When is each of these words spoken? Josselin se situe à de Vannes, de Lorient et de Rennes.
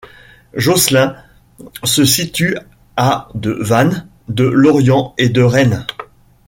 Josselin 0.55 1.15
se 1.83 2.05
situe 2.05 2.57
à 2.97 3.29
de 3.35 3.51
Vannes, 3.51 4.07
de 4.29 4.45
Lorient 4.45 5.13
et 5.19 5.29
de 5.29 5.43
Rennes. 5.43 5.85